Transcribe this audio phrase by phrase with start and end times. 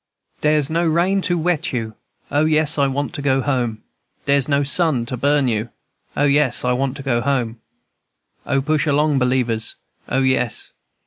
[0.41, 1.93] "Dere's no rain to wet you,
[2.31, 3.83] O, yes, I want to go home.
[4.25, 5.69] Dere's no sun to burn you,
[6.17, 7.59] O, yes, I want to go home;
[8.47, 9.75] O, push along, believers,
[10.09, 10.71] O, yes, &c.